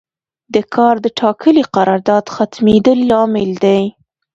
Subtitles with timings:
[0.53, 3.81] د کار د ټاکلي قرارداد ختمیدل لامل دی.